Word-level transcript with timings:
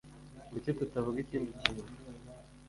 Kuki 0.51 0.69
tutavuga 0.79 1.17
ikindi 1.23 1.49
kintu? 1.59 1.83